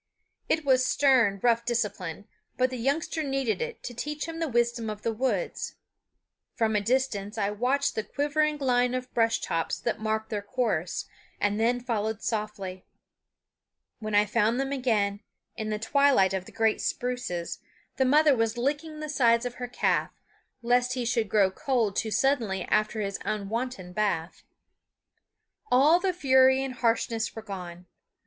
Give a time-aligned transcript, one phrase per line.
[0.49, 4.89] It was stern, rough discipline; but the youngster needed it to teach him the wisdom
[4.89, 5.75] of the woods.
[6.55, 11.05] From a distance I watched the quivering line of brush tops that marked their course,
[11.39, 12.83] and then followed softly.
[13.99, 15.19] When I found them again,
[15.55, 17.59] in the twilight of the great spruces,
[17.97, 20.09] the mother was licking the sides of her calf,
[20.63, 24.41] lest he should grow cold too suddenly after his unwonted bath.
[25.71, 27.85] All the fury and harshness were gone.